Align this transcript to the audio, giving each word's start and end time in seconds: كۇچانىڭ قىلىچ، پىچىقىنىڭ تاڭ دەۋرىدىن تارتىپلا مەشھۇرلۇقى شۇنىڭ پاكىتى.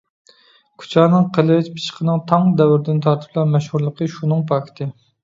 كۇچانىڭ 0.83 1.27
قىلىچ، 1.35 1.69
پىچىقىنىڭ 1.75 2.23
تاڭ 2.31 2.47
دەۋرىدىن 2.63 3.03
تارتىپلا 3.05 3.45
مەشھۇرلۇقى 3.57 4.09
شۇنىڭ 4.15 4.43
پاكىتى. 4.55 4.89